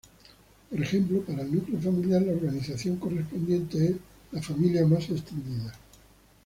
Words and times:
Por 0.71 0.81
ejemplo 0.81 1.21
para 1.21 1.43
el 1.43 1.53
núcleo 1.53 1.79
familiar, 1.79 2.23
la 2.23 2.31
organización 2.31 2.97
correspondiente 2.97 3.85
es 3.85 3.95
la 4.31 4.41
familia 4.41 4.83
más 4.87 5.07
extendida. 5.11 5.75